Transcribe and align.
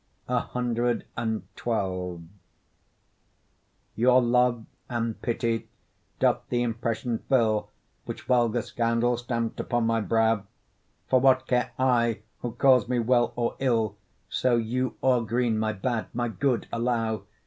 CXII 0.27 2.23
Your 3.95 4.19
love 4.19 4.65
and 4.89 5.21
pity 5.21 5.67
doth 6.17 6.39
the 6.49 6.63
impression 6.63 7.19
fill, 7.29 7.69
Which 8.05 8.23
vulgar 8.23 8.63
scandal 8.63 9.15
stamp'd 9.17 9.59
upon 9.59 9.85
my 9.85 10.01
brow; 10.01 10.47
For 11.07 11.19
what 11.19 11.45
care 11.45 11.69
I 11.77 12.21
who 12.39 12.53
calls 12.53 12.89
me 12.89 12.97
well 12.97 13.31
or 13.35 13.55
ill, 13.59 13.95
So 14.27 14.55
you 14.57 14.97
o'er 15.03 15.21
green 15.23 15.59
my 15.59 15.71
bad, 15.73 16.07
my 16.15 16.29
good 16.29 16.65
allow? 16.73 17.25